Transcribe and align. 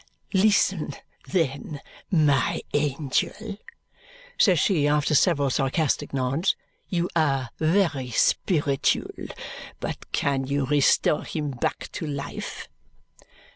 "Listen 0.33 0.95
then, 1.27 1.79
my 2.09 2.61
angel," 2.73 3.57
says 4.35 4.59
she 4.59 4.87
after 4.87 5.13
several 5.13 5.51
sarcastic 5.51 6.11
nods. 6.11 6.55
"You 6.89 7.07
are 7.15 7.49
very 7.59 8.09
spiritual. 8.09 9.27
But 9.79 10.11
can 10.11 10.47
you 10.47 10.65
restore 10.65 11.23
him 11.23 11.51
back 11.51 11.91
to 11.91 12.07
life?" 12.07 12.67